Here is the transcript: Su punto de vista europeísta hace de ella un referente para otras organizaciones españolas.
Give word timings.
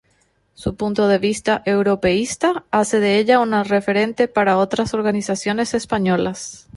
Su 0.55 0.75
punto 0.77 1.07
de 1.07 1.19
vista 1.19 1.61
europeísta 1.63 2.65
hace 2.71 2.99
de 2.99 3.19
ella 3.19 3.39
un 3.39 3.51
referente 3.65 4.27
para 4.27 4.57
otras 4.57 4.95
organizaciones 4.95 5.75
españolas. 5.75 6.67